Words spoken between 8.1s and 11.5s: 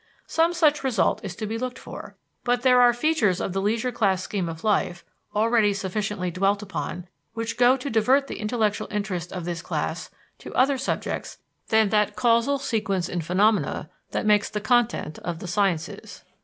the intellectual interest of this class to other subjects